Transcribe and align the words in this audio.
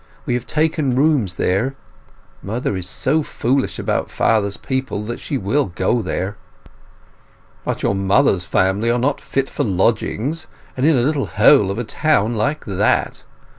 We 0.25 0.33
have 0.33 0.47
taken 0.47 0.95
rooms 0.95 1.35
there. 1.35 1.75
Mother 2.41 2.75
is 2.75 2.89
so 2.89 3.21
foolish 3.21 3.77
about 3.77 4.09
father's 4.09 4.57
people 4.57 5.03
that 5.03 5.19
she 5.19 5.37
will 5.37 5.67
go 5.67 6.01
there." 6.01 6.37
"But 7.65 7.83
your 7.83 7.93
mother's 7.93 8.47
family 8.47 8.89
are 8.89 8.97
not 8.97 9.21
fit 9.21 9.47
for 9.47 9.63
lodgings, 9.63 10.47
and 10.75 10.87
in 10.87 10.97
a 10.97 11.01
little 11.03 11.27
hole 11.27 11.69
of 11.69 11.77
a 11.77 11.83
town 11.83 12.33
like 12.35 12.65
that. 12.65 13.21